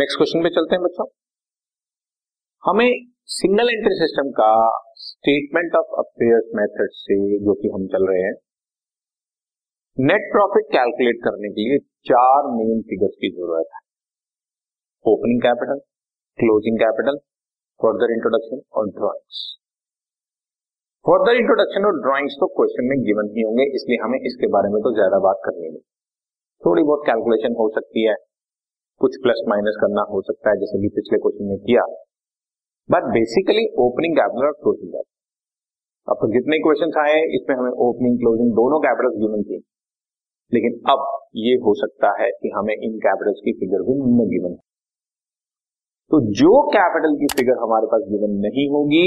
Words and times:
Next 0.00 0.18
question 0.18 0.42
पे 0.42 0.50
चलते 0.50 0.76
हैं 0.76 0.82
बच्चों। 0.82 1.04
हमें 2.62 2.90
सिंगल 3.32 3.70
एंट्री 3.70 3.90
सिस्टम 3.96 4.28
का 4.36 4.46
स्टेटमेंट 5.00 5.74
ऑफ़ 5.76 5.90
अफेयर्स 5.98 6.46
मेथड 6.54 6.94
से 6.98 7.18
जो 7.40 7.54
कि 7.54 7.72
हम 7.74 7.84
चल 7.94 8.06
रहे 8.10 8.22
हैं 8.22 8.36
नेट 9.98 10.28
प्रॉफिट 10.28 10.70
कैलकुलेट 10.72 11.20
करने 11.24 11.50
के 11.50 11.66
लिए 11.66 11.82
चार 12.10 12.48
मेन 12.52 12.80
फिगर्स 12.92 13.18
की 13.24 13.30
ज़रूरत 13.32 13.74
है। 13.74 13.82
Opening 15.04 15.42
capital 15.42 15.82
closing 16.38 16.80
capital 16.84 17.20
further 17.80 18.16
introduction 18.16 18.64
और 18.72 18.88
ड्रॉइंग्स 18.94 19.42
फर्दर 21.04 21.42
इंट्रोडक्शन 21.42 21.90
और 21.90 22.00
ड्राइंग्स 22.00 22.40
तो 22.40 22.50
क्वेश्चन 22.54 22.90
में 22.92 22.96
गिवन 23.02 23.30
ही 23.36 23.42
होंगे, 23.42 23.68
इसलिए 23.74 24.02
हमें 24.04 24.18
इसके 24.22 24.52
बारे 24.56 24.72
में 24.72 24.80
तो 24.82 24.94
ज़्यादा 24.94 25.22
बात 25.28 25.46
करनी 25.46 25.68
नहीं। 25.68 25.86
थोड़ी 26.62 26.82
बहुत 26.82 27.06
कैलकुलेशन 27.06 27.60
हो 27.60 27.70
सकती 27.74 28.08
है। 28.08 28.18
कुछ 29.00 29.16
प्लस 29.22 29.42
माइनस 29.48 29.76
करना 29.80 30.02
हो 30.10 30.20
सकता 30.22 30.50
है, 30.50 30.56
जैसे 30.56 30.80
कि 30.80 30.88
पिछले 30.88 31.18
क्वेश्चन 31.18 31.44
में 31.44 31.58
किया। 31.58 31.84
बट 32.88 33.04
बेसिकली 33.12 33.64
ओपनिंग 33.78 34.16
कैपिटल 34.16 34.46
और 34.46 34.52
क्लोजिंग 34.52 34.90
कैपिटल 34.92 35.08
अब 36.08 36.16
तो 36.16 36.28
जितने 36.32 36.58
क्वेश्चन 36.58 36.92
आए, 37.00 37.18
इसमें 37.36 37.56
हमें 37.56 37.70
ओपनिंग 37.86 38.18
क्लोजिंग 38.18 38.50
दोनों 38.52 38.78
कैपिटल 38.80 39.16
गिवन 39.20 39.42
थी। 39.42 39.58
लेकिन 40.52 40.80
अब 40.90 41.02
ये 41.36 41.54
हो 41.64 41.74
सकता 41.74 42.08
है 42.22 42.30
कि 42.42 42.50
हमें 42.56 42.74
इन 42.74 42.98
कैपिटल्स 42.98 43.40
की 43.44 43.52
फिगर 43.52 43.82
भी 43.82 43.94
न 43.94 44.26
गिवन 44.30 44.54
तो 46.10 46.20
जो 46.34 46.50
कैपिटल 46.68 47.12
की 47.16 47.26
फिगर 47.26 47.58
हमारे 47.58 47.86
पास 47.86 48.02
गिवन 48.08 48.32
नहीं 48.40 48.66
होगी, 48.70 49.04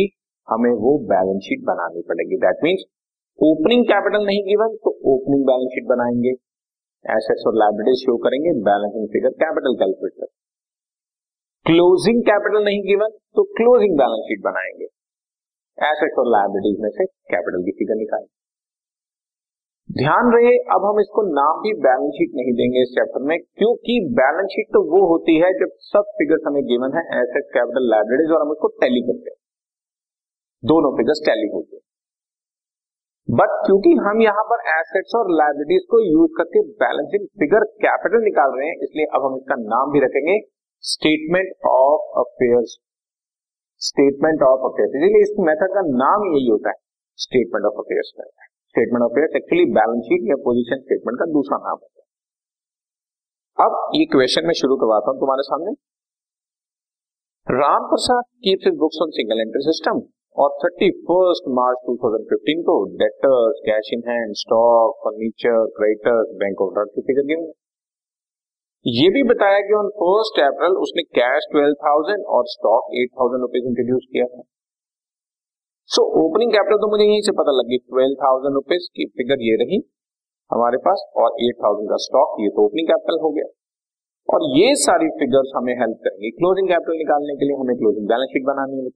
हमें 0.48 0.72
वो 0.72 0.92
बैलेंस 1.10 1.42
शीट 1.44 1.66
बनानी 1.66 2.02
पड़ेगी। 2.02 2.38
दैट 2.38 2.64
मीन्स 2.64 2.86
ओपनिंग 3.40 3.84
कैपिटल 3.86 4.26
नहीं 4.26 4.44
गिवन 4.44 4.76
तो 4.76 4.94
ओपनिंग 5.14 5.44
बैलेंस 5.46 5.72
शीट 5.72 5.88
बनाएँगे। 5.90 6.34
एसेट्स 7.06 7.48
और 7.48 7.56
लाइबिलिटीज 7.58 8.02
शो 8.02 8.18
करेंगे 8.26 8.52
बैलेंसिंग 8.66 9.08
फिगर 9.14 9.34
कैपिटल 9.40 9.74
कैलकुलेट 9.80 10.14
कर 10.20 10.30
क्लोजिंग 11.66 12.22
कैपिटल 12.28 12.64
नहीं 12.66 12.82
गिवन 12.84 13.18
तो 13.36 13.44
क्लोजिंग 13.58 13.98
बैलेंस 13.98 14.24
शीट 14.28 14.42
बनाएँगे। 14.46 14.88
एसेट्स 15.78 16.18
और 16.20 16.32
लाइबिलिटीज 16.32 16.82
में 16.82 16.90
से 16.98 17.06
कैपिटल 17.34 17.66
की 17.66 17.76
फिगर 17.78 18.00
निकालें 18.00 18.28
ध्यान 19.90 20.32
रहे 20.34 20.52
अब 20.74 20.86
हम 20.86 21.00
इसको 21.00 21.22
नाम 21.30 21.62
भी 21.64 21.72
बैलेंस 21.82 22.12
शीट 22.18 22.36
नहीं 22.36 22.52
देंगे 22.60 22.84
इस 22.84 22.92
चैप्टर 22.96 23.24
में, 23.30 23.38
क्योंकि 23.58 23.96
बैलेंस 24.20 24.54
शीट 24.54 24.68
तो 24.74 24.82
वो 24.92 25.02
होती 25.08 25.36
है 25.40 25.50
जब 25.60 25.74
सब 25.88 26.12
फिगर्स 26.20 26.48
हमें 26.48 26.62
गिवन 26.66 26.98
है 26.98 27.04
एसेट 27.18 27.50
कैपिटल 27.54 27.90
लाइबिलिटीज 27.92 28.32
और 28.36 28.42
हम 28.42 28.52
उसको 28.52 28.70
टैली 28.82 29.02
करते 29.08 29.30
हैं। 29.30 29.40
दोनों 30.64 30.92
फिगर्स 30.98 31.22
टैली 31.26 31.50
होते 31.54 31.73
बट 33.28 33.52
क्योंकि 33.66 33.92
हम 34.00 34.22
यहाँ 34.22 34.44
पर 34.46 34.64
एसेट्स 34.72 35.14
और 35.18 35.30
लाइबिलिटीज 35.34 35.86
को 35.92 36.00
यूज़ 36.00 36.32
करके 36.38 36.62
बैलेंसिंग 36.82 37.28
फिगर 37.42 37.66
कैपिटल 37.84 38.24
निकाल 38.24 38.56
रहे 38.58 38.68
हैं, 38.68 38.76
इसलिए 38.84 39.06
अब 39.16 39.26
हम 39.26 39.38
इसका 39.38 39.56
नाम 39.66 39.94
भी 39.94 40.02
रखेंगे 40.04 40.36
statement 40.84 41.70
of 41.70 42.20
affairs 42.22 42.74
statement 43.82 44.44
of 44.44 44.66
affairs 44.68 44.98
इसलिए 44.98 45.22
इस 45.22 45.32
मेथड 45.48 45.74
का 45.76 45.84
नाम 45.94 46.26
यही 46.28 46.50
होता 46.50 46.70
है 46.70 46.78
statement 47.20 47.66
of 47.66 47.80
affairs 47.84 48.12
statement 48.12 49.04
of 49.04 49.12
affairs 49.12 49.36
actually 49.38 49.66
balance 49.74 50.04
sheet 50.06 50.30
या 50.30 50.38
पोजिशन 50.46 50.84
स्टेटमेंट 50.84 51.20
का 51.20 51.26
दूसरा 51.34 51.58
नाम 51.64 51.78
होता 51.78 52.00
है। 52.00 52.06
अब 53.58 53.76
ये 53.96 54.06
क्वेश्चन 54.14 54.48
में 54.48 54.54
शुरू 54.60 54.78
करवाता 54.84 55.12
हूँ 55.12 55.20
तुम्हारे 55.20 55.44
सामने। 55.48 55.74
Ram 57.48 57.88
Prasad 57.90 58.24
keeps 58.44 58.76
books 58.80 59.02
on 59.04 59.10
single 59.16 59.42
entry 59.42 59.62
system 59.64 60.00
और 60.36 60.54
थर्टी 60.62 60.88
फ़र्स्ट 61.08 61.50
मार्च 61.58 61.82
2015 61.88 62.62
को 62.68 62.76
debtors 63.02 63.60
cash 63.66 63.90
in 63.94 64.04
hand 64.08 64.32
stock 64.40 64.96
furniture 65.04 65.66
creditors 65.76 66.32
bank 66.40 66.64
of 66.66 66.80
की 66.96 67.04
फिगर 67.10 67.28
गिवन 67.32 67.52
ये 68.86 69.10
भी 69.18 69.24
बताया 69.24 69.60
कि 69.68 69.76
ऑन 69.80 69.92
फ़र्स्ट 70.00 70.42
अप्रैल 70.46 70.80
उसने 70.86 71.04
कैश 71.20 71.48
ट्वेल्व 71.52 71.78
थाउज़ेंड 71.84 72.26
और 72.38 72.50
stock 72.56 72.90
eight 73.02 73.14
thousand 73.20 73.42
rupees 73.42 73.70
introduce 73.74 74.10
किया 74.12 74.26
था 74.34 74.42
सो 75.90 76.08
ओपनिंग 76.24 76.52
कैपिटल 76.52 76.84
तो 76.84 76.92
मुझे 76.92 77.04
यहीं 77.04 77.22
से 77.22 77.38
पता 77.40 77.58
लगी 77.62 77.78
ट्वेल्व 77.86 78.20
थाउज़ेंड 78.26 78.54
रुपीज़ 78.54 78.92
की 78.98 79.10
फिगर 79.18 79.48
ये 79.50 79.56
रही 79.64 79.82
हमारे 80.52 80.78
पास 80.86 81.08
और 81.24 81.42
एट 81.48 81.64
थाउज़ेंड 81.64 81.90
का 81.90 82.04
स्टॉक 82.06 82.38
ये 82.42 82.50
तो 82.58 82.66
ओपनिंग 82.66 82.88
कैपिटल 82.88 83.24
हो 83.24 83.32
गया। 83.38 83.46
और 84.30 84.44
ये 84.58 84.76
सारी 84.82 85.08
फिगर्स 85.20 85.52
हमें 85.56 85.74
हेल्प 85.80 85.98
करेंगी। 86.04 86.30
क्लोजिंग 86.38 86.68
कैपिटल 86.68 86.98
निकालने 86.98 87.36
के 87.36 87.46
लिए 87.46 87.58
हमें 87.62 87.76
क्लोजिंग 87.78 88.08
बैलेंस 88.08 88.30
शीट 88.34 88.46
बनानी 88.48 88.84
है। 88.84 88.92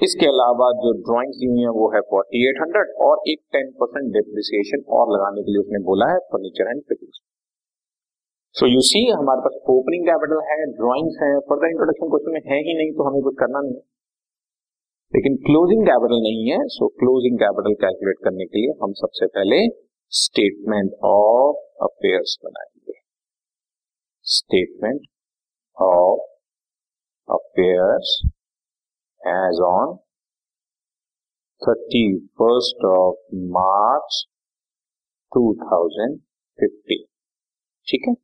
इसके 0.00 0.26
अलावा 0.26 0.66
जो 0.82 0.90
ड्राइंग्स 1.06 1.38
दी 1.40 1.46
हुई 1.46 1.62
है, 1.62 1.72
वो 1.78 1.88
है 1.94 2.00
फोर्टी 2.12 2.44
एट 2.50 2.60
हंड्रेड 2.60 2.92
और 3.06 3.18
एक 3.32 3.40
टेन 3.54 3.66
परसेंट 3.80 4.06
डिप्रिसिएशन 4.14 4.84
और 4.98 5.10
लगाने 5.14 5.42
के 5.42 5.52
लिए 5.52 5.60
उसने 5.62 5.80
बोला 5.88 6.06
है 6.12 6.18
furniture 6.30 6.70
and 6.70 6.80
fittings 6.88 7.20
so 8.54 8.66
you 8.66 8.80
see 8.86 9.02
हमारे 9.10 9.40
पास 9.40 9.58
ओपनिंग 9.74 10.06
कैपिटल 10.06 10.40
है 10.46 10.56
ड्राइंग्स 10.78 11.18
है 11.22 11.28
फर्दर 11.50 11.68
इंट्रोडक्शन 11.68 12.08
क्वेश्चन 12.14 12.38
में 12.38 12.40
है 12.46 12.62
ही 12.68 12.78
नहीं 12.78 12.92
तो 12.92 13.08
हमें 13.08 13.20
कुछ 13.28 13.36
करना 13.40 13.60
नहीं 13.60 13.74
है। 13.74 13.84
लेकिन 15.12 15.36
क्लोजिंग 15.44 15.84
कैपिटल 15.86 16.24
नहीं 16.24 16.42
है 16.48 16.58
सो 16.78 16.88
क्लोजिंग 17.02 17.38
कैपिटल 17.38 17.78
कैलकुलेट 17.84 18.24
करने 18.24 18.46
के 18.46 18.58
लिए 18.58 18.74
हम 18.82 18.92
सबसे 19.04 19.26
पहले 19.36 19.62
स्टेटमेंट 20.12 20.92
ऑफ़ 21.10 21.62
अफेयर्स 21.84 22.36
बनाएँगे। 22.44 22.98
Statement 24.26 25.06
of 25.76 26.28
affairs 27.28 28.20
as 29.28 29.56
on 29.64 29.98
31st 31.68 32.76
of 32.86 33.12
March 33.34 34.14
2015 35.36 37.10
ठीक 37.88 38.04
है? 38.08 38.14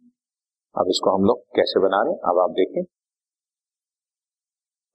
अब 0.79 0.87
इसको 0.89 1.19
हम 1.19 1.25
लोग 1.25 1.41
कैसे 1.41 1.81
बना 1.81 2.03
रहे 2.03 2.13
हैं? 2.13 2.21
अब 2.21 2.39
आप 2.39 2.51
देखें। 2.51 2.83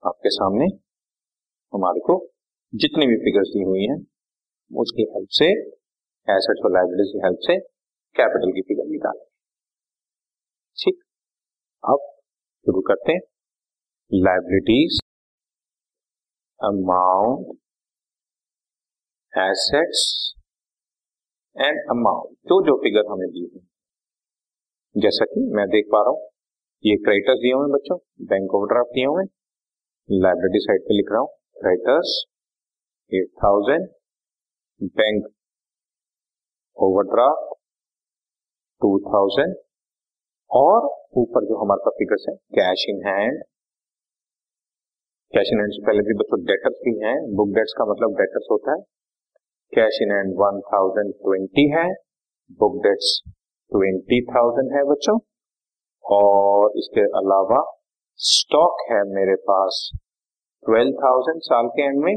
आपके 0.06 0.30
सामने 0.30 0.64
हमारे 1.74 2.00
को 2.00 2.28
जितनी 2.74 3.06
भी 3.06 3.16
फिगर्स 3.16 3.48
दी 3.48 3.62
हुई 3.62 3.82
हैं, 3.82 4.06
उसकी 4.76 5.02
हेल्प 5.02 5.28
से 5.30 5.46
एसेट्स 6.32 6.62
और 6.64 6.72
लाइबिलिटीज 6.72 7.12
की 7.12 7.18
हेल्प 7.18 7.38
से 7.40 7.58
कैपिटल 8.16 8.52
की 8.52 8.62
फिगर 8.62 8.84
निकालें। 8.86 9.24
ठीक? 10.78 11.02
अब 11.84 11.98
शुरू 12.66 12.80
करते 12.80 13.12
हैं। 13.12 13.20
Liabilities 14.14 15.01
amount, 16.62 17.52
assets 19.34 20.02
and 21.56 21.78
amount 21.90 22.36
जो 22.48 22.56
जो 22.66 22.74
फिगर 22.82 23.10
हमें 23.10 23.28
दी 23.30 23.40
हुई 23.42 25.02
जैसा 25.02 25.24
कि 25.24 25.40
मैं 25.56 25.66
देख 25.68 25.88
पा 25.92 26.00
रहा 26.00 26.10
हूँ, 26.10 26.20
ये 26.84 26.96
क्रेडिटर्स 26.98 27.38
दिए 27.38 27.52
हुए 27.52 27.72
बच्चों। 27.72 27.96
बैंक 28.30 28.54
ओवरड्राफ्ट 28.54 28.94
दिए 28.94 29.04
हुए 29.06 29.24
लाइब्रेरी 30.08 30.60
साइड 30.60 30.82
पे 30.82 30.96
लिख 30.96 31.12
रहा 31.12 31.20
हूँ। 31.20 31.28
Creditors 31.56 32.14
eight 33.12 33.28
thousand 33.44 33.86
bank 34.96 35.28
overdraft 36.76 37.54
two 38.82 38.90
thousand 39.06 39.54
और 40.50 40.86
ऊपर 41.22 41.44
जो 41.48 41.62
हमारे 41.62 41.84
पास 41.86 41.94
फिगर्स 41.98 42.26
है 42.28 42.34
cash 42.58 42.86
in 42.88 43.06
hand 43.08 43.42
cash 45.34 45.50
in 45.52 45.60
hand 45.60 45.72
से 45.72 45.82
पहले 45.84 46.02
भी 46.06 46.14
बच्चों 46.16 46.38
डेटर्स 46.48 46.80
भी 46.86 46.92
हैं। 47.02 47.12
बुक 47.36 47.52
डेट्स 47.56 47.74
का 47.76 47.84
मतलब 47.90 48.16
डेटर्स 48.16 48.48
होता 48.50 48.72
है। 48.72 48.80
Cash 49.72 49.98
in 50.02 50.10
hand 50.12 50.32
one 50.40 50.58
thousand 50.66 51.12
twenty 51.20 51.64
है। 51.70 51.84
बुक 52.60 52.76
डेट्स 52.82 53.12
ट्वेंटी 53.72 54.18
थाउज़ेंड 54.26 54.74
है 54.76 54.82
बच्चों। 54.90 55.14
और 56.04 56.76
इसके 56.78 57.04
अलावा 57.20 57.60
स्टॉक 58.20 58.84
है 58.90 58.98
मेरे 59.12 59.36
पास 59.46 59.80
ट्वेल्व 60.62 60.92
थाउज़ेंड 60.98 61.40
साल 61.48 61.72
के 61.76 61.86
एंड 61.86 62.02
में। 62.04 62.14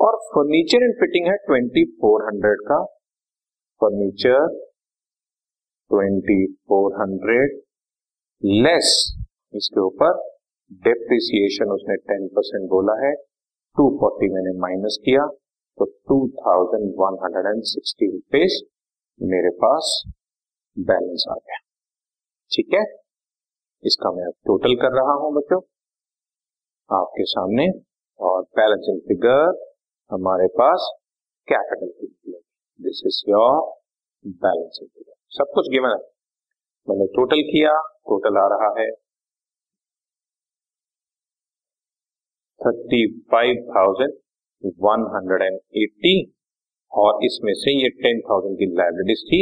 और 0.00 0.20
फर्नीचर 0.28 0.84
एंड 0.84 0.94
फिटिंग 1.00 1.26
है 1.26 1.36
ट्वेंटी 1.46 1.84
फोर 2.00 2.24
हंड्रेड 2.26 2.64
का। 2.70 2.80
Furniture 3.80 4.46
twenty 5.90 6.40
four 6.68 7.00
hundred 7.00 7.60
less 8.62 8.94
इसके 9.54 9.80
ऊपर। 9.80 10.24
डेप्रिसिएशन 10.72 11.70
उसने 11.70 11.96
टेन 11.96 12.28
परसेंट 12.28 12.68
बोला 12.68 13.06
है 13.06 13.14
टू 13.76 13.88
फोर्टी 14.00 14.28
मैंने 14.34 14.52
माइनस 14.58 14.98
किया 15.04 15.26
तो 15.78 15.84
two 15.84 16.16
thousand 16.38 16.94
one 16.98 17.18
hundred 17.24 17.46
and 17.46 17.62
sixty 17.62 18.10
rupees 18.12 18.56
मेरे 19.20 19.50
पास 19.50 20.02
बैलेंस 20.78 21.24
आ 21.30 21.34
गया। 21.34 21.58
ठीक 22.50 22.74
है? 22.74 22.82
इसका 23.82 24.10
मैं 24.10 24.30
टोटल 24.30 24.74
कर 24.74 24.92
रहा 24.92 25.12
हूँ 25.12 25.32
बच्चों। 25.34 25.60
आपके 26.90 27.24
सामने 27.24 27.68
और 28.20 28.42
बैलेंसिंग 28.42 29.00
फिगर 29.00 29.72
हमारे 30.10 30.46
पास 30.46 30.90
कैपिटल 31.48 31.86
की 31.86 32.32
this 32.80 33.02
is 33.06 33.22
your 33.30 33.60
balancing 34.24 34.88
figure 34.88 35.14
सब 35.30 35.52
कुछ 35.54 35.68
गिवन 35.68 35.88
है। 35.88 36.04
मैंने 36.88 37.06
टोटल 37.06 37.42
किया 37.42 37.80
टोटल 38.08 38.38
आ 38.38 38.46
रहा 38.46 38.74
है। 38.80 38.90
Thirty 42.66 43.02
five 43.32 43.62
thousand 43.70 44.12
one 44.84 45.06
hundred 45.14 45.42
and 45.42 45.58
eighty 45.82 46.16
और 46.92 47.24
इसमें 47.24 47.52
से 47.56 47.72
ये 47.74 47.88
टेन 48.02 48.20
थाउज़ेंड 48.28 48.56
की 48.58 48.66
लाइबिलिटीज 48.76 49.22
थी 49.28 49.40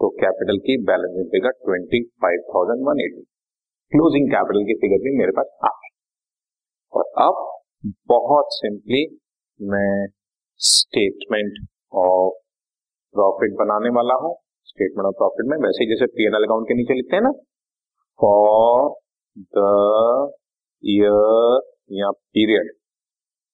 तो 0.00 0.08
कैपिटल 0.20 0.58
की 0.66 0.76
balancing 0.84 1.26
figure 1.32 1.56
twenty 1.64 2.02
five 2.22 2.44
thousand 2.48 2.86
one 2.88 3.00
eighty 3.04 3.22
closing 3.92 4.28
capital 4.30 4.64
की 4.68 4.74
फिगर 4.82 5.02
भी 5.04 5.16
मेरे 5.18 5.32
पास 5.38 5.48
आ 5.64 5.70
गई। 5.72 5.90
और 6.92 7.04
अब 7.24 7.40
बहुत 8.08 8.54
सिंपली 8.54 9.02
मैं 9.60 10.06
स्टेटमेंट 10.60 11.58
ऑफ़ 12.02 12.38
प्रॉफिट 13.14 13.56
बनाने 13.58 13.90
वाला 13.96 14.14
हूँ। 14.22 14.34
स्टेटमेंट 14.66 15.06
ऑफ़ 15.06 15.14
प्रॉफिट 15.16 15.50
में 15.50 15.56
वैसे 15.66 15.84
ही 15.84 15.90
जैसे 15.90 16.06
पीएनएल 16.16 16.44
अकाउंट 16.44 16.68
के 16.68 16.74
नीचे 16.74 16.94
लिखते 16.94 17.16
हैं 17.16 17.22
ना 17.22 17.32
फॉर 18.20 18.88
द 19.56 19.66
ईयर 20.84 21.60
या 21.90 22.10
period 22.10 22.72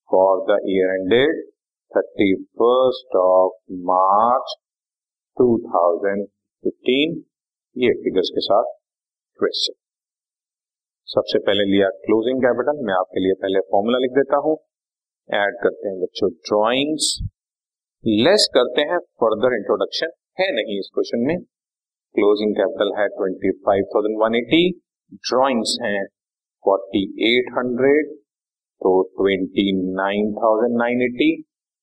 for 0.08 0.40
the 0.50 0.58
year 0.68 0.94
ended 0.94 1.42
thirty 1.92 2.34
first 2.42 3.16
of 3.16 3.56
March 3.88 4.54
2015 5.36 7.18
ये 7.76 7.92
फिगर्स 8.04 8.30
के 8.34 8.40
साथ 8.40 8.72
क्वेश्चन 9.38 9.74
सबसे 11.08 11.38
पहले 11.38 11.64
लिया 11.64 11.88
क्लोजिंग 11.88 12.38
कैपिटल 12.38 12.80
मैं 12.86 12.94
आपके 12.94 13.20
लिए 13.20 13.32
पहले 13.32 13.60
फॉर्मूला 13.60 13.98
लिख 13.98 14.10
देता 14.10 14.36
हूँ. 14.36 14.56
ऐड 15.28 15.54
करते 15.62 15.88
हैं 15.88 16.00
बच्चों 16.00 16.30
ड्राइंग्स 16.48 17.06
लेस 18.04 18.48
करते 18.54 18.82
हैं 18.82 18.98
फर्दर 19.22 19.56
इंट्रोडक्शन 19.56 20.10
है 20.40 20.50
नहीं 20.52 20.78
इस 20.78 20.90
क्वेश्चन 20.94 21.24
में. 21.26 21.38
क्लोजिंग 22.14 22.54
कैपिटल 22.56 22.92
है 22.98 23.08
twenty 23.08 23.50
five 23.66 23.84
thousand 23.94 24.18
one 24.22 24.34
eighty 24.34 24.62
drawings 25.28 25.76
हैं 25.82 26.06
फोर्टी 26.68 27.02
एट 27.26 27.52
हंड्रेड 27.58 28.08
तो 28.80 28.90
twenty 29.18 29.70
nine 29.94 30.32
thousand 30.32 30.74
nine 30.78 31.02
eighty 31.02 31.28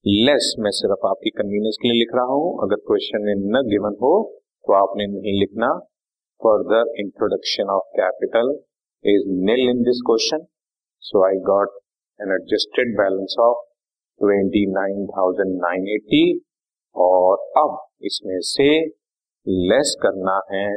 less 0.06 0.48
मैं 0.60 0.72
सिर्फ़ 0.78 1.06
आपकी 1.08 1.30
कन्वीनियंस 1.38 1.78
के 1.82 1.88
लिए 1.90 2.00
लिख 2.00 2.12
रहा 2.16 2.34
हूँ। 2.40 2.50
अगर 2.64 2.82
क्वेश्चन 2.90 3.24
में 3.28 3.34
न 3.54 3.62
गिवन 3.70 3.96
हो 4.02 4.12
तो 4.66 4.74
आपने 4.80 5.08
नहीं 5.08 5.34
लिखना। 5.40 5.70
Further 6.42 6.92
introduction 7.02 7.72
of 7.76 7.88
capital 7.96 8.52
is 9.06 9.24
nil 9.48 9.70
in 9.70 9.82
this 9.84 10.02
question 10.10 10.46
so 11.04 11.24
I 11.28 11.40
got 11.48 11.80
an 12.20 12.34
adjusted 12.36 12.94
balance 12.98 13.36
of 13.48 13.64
twenty 14.22 14.66
nine 14.74 15.06
thousand 15.08 15.56
nine 15.62 15.88
eighty 15.96 16.24
और 16.96 17.48
अब 17.64 17.78
इसमें 18.12 18.38
से 18.52 18.70
लेस 19.70 19.96
करना 20.02 20.40
है 20.52 20.68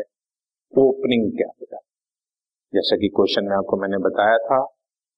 ओपनिंग 0.74 1.30
कैपिटल 1.32 1.84
जैसा 2.72 2.96
कि 2.96 3.08
क्वेश्चन 3.16 3.46
में 3.48 3.56
आपको 3.56 3.76
मैंने 3.82 3.98
बताया 4.04 4.38
था 4.46 4.56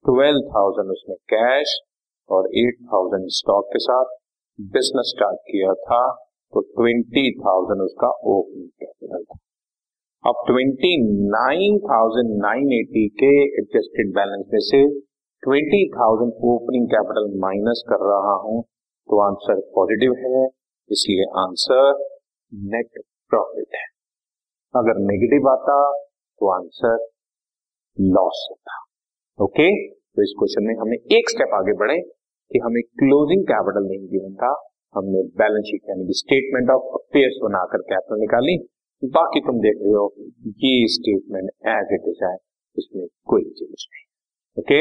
ट्वेल्व 0.05 0.45
थाउज़ेंड 0.51 0.91
उसमें 0.91 1.17
कैश 1.33 1.73
और 2.29 2.49
एट 2.61 2.77
थाउज़ेंड 2.91 3.25
स्टॉक 3.37 3.67
के 3.73 3.81
साथ 3.87 4.13
बिज़नेस 4.59 5.11
स्टार्ट 5.11 5.41
किया 5.49 5.73
था 5.87 6.01
तो 6.53 6.61
ट्वेंटी 6.77 7.25
थाउज़ेंड 7.41 7.83
उसका 7.83 8.11
ओपनिंग 8.35 8.69
कैपिटल 8.83 9.25
था। 9.25 9.39
अब 10.25 10.45
twenty 10.47 10.95
nine 11.35 11.79
thousand 11.85 12.33
nine 12.43 12.73
eighty 12.79 13.07
के 13.19 13.35
एडजस्टेड 13.43 14.15
बैलेंस 14.15 14.47
में 14.53 14.61
से 14.71 14.83
twenty 15.43 15.85
thousand 15.93 16.33
opening 16.49 16.89
capital 16.89 17.31
minus 17.43 17.85
कर 17.91 18.09
रहा 18.09 18.41
हूँ 18.43 18.63
तो 18.63 19.23
आंसर 19.23 19.69
पॉजिटिव 19.77 20.19
है, 20.25 20.49
इसलिए 20.91 21.31
आंसर 21.41 22.05
नेट 22.73 23.07
प्रॉफिट 23.31 23.77
है। 23.77 23.87
अगर 24.75 25.07
नेगेटिव 25.07 25.49
आता 25.51 25.79
तो 25.93 26.51
आंसर 26.55 27.09
लॉस 27.97 28.47
होता। 28.51 28.79
ओके 29.39 29.69
तो 29.87 30.23
इस 30.23 30.35
क्वेश्चन 30.39 30.65
में 30.65 30.75
हमने 30.77 30.97
एक 31.19 31.31
स्टेप 31.31 31.55
आगे 31.55 31.73
बढ़े 31.79 32.01
कि 32.01 32.59
हमें 32.59 32.83
क्लोजिंग 33.01 33.43
कैपिटल 33.45 33.87
नहीं 33.87 34.09
गिवन 34.11 34.35
था। 34.37 34.53
हमने 34.95 35.23
बैलेंस 35.39 35.65
शीट 35.67 35.89
यानी 35.89 36.07
कि 36.07 36.15
स्टेटमेंट 36.17 36.71
ऑफ़ 36.71 36.87
अफेयर्स 36.95 37.37
बनाकर 37.43 37.83
कैपिटल 37.91 38.21
निकाली। 38.21 38.57
बाकी 39.03 39.41
तुम 39.41 39.61
देख 39.61 39.77
रहे 39.83 39.93
हो 39.95 40.07
ये 40.65 40.73
स्टेटमेंट 40.95 41.51
एज 41.69 41.93
इट 41.95 42.09
इज़ 42.09 42.25
है, 42.25 42.35
इसमें 42.77 43.07
कोई 43.27 43.45
चेंज 43.53 43.87
नहीं। 43.87 44.05
Okay 44.57 44.81